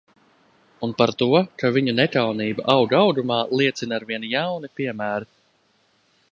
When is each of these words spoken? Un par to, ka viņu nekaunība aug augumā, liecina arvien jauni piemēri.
Un 0.87 0.93
par 1.01 1.11
to, 1.19 1.27
ka 1.63 1.71
viņu 1.75 1.93
nekaunība 1.99 2.67
aug 2.75 2.97
augumā, 3.03 3.37
liecina 3.61 3.99
arvien 4.01 4.29
jauni 4.35 4.75
piemēri. 4.81 5.33